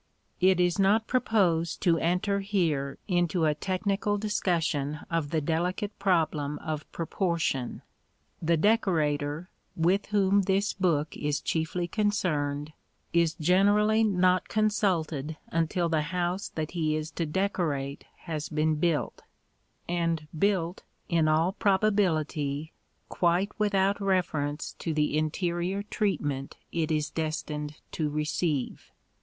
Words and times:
It 0.39 0.59
is 0.59 0.79
not 0.79 1.05
proposed 1.05 1.79
to 1.83 1.99
enter 1.99 2.39
here 2.39 2.97
into 3.07 3.45
a 3.45 3.53
technical 3.53 4.17
discussion 4.17 5.01
of 5.11 5.29
the 5.29 5.41
delicate 5.41 5.99
problem 5.99 6.57
of 6.57 6.91
proportion. 6.91 7.83
The 8.41 8.57
decorator, 8.57 9.51
with 9.75 10.07
whom 10.07 10.41
this 10.41 10.73
book 10.73 11.15
is 11.15 11.39
chiefly 11.39 11.87
concerned, 11.87 12.73
is 13.13 13.35
generally 13.35 14.03
not 14.03 14.49
consulted 14.49 15.37
until 15.49 15.87
the 15.87 16.01
house 16.01 16.49
that 16.49 16.71
he 16.71 16.95
is 16.95 17.11
to 17.11 17.27
decorate 17.27 18.03
has 18.21 18.49
been 18.49 18.77
built 18.77 19.21
and 19.87 20.27
built, 20.35 20.81
in 21.09 21.27
all 21.27 21.51
probability, 21.51 22.73
quite 23.07 23.51
without 23.59 24.01
reference 24.01 24.73
to 24.79 24.95
the 24.95 25.15
interior 25.15 25.83
treatment 25.83 26.57
it 26.71 26.91
is 26.91 27.11
destined 27.11 27.75
to 27.91 28.09
receive. 28.09 28.91